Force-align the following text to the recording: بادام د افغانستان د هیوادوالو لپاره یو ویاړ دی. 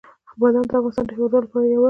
بادام 0.39 0.65
د 0.69 0.71
افغانستان 0.77 1.05
د 1.07 1.11
هیوادوالو 1.17 1.45
لپاره 1.47 1.65
یو 1.65 1.69
ویاړ 1.71 1.75
دی. 1.75 1.79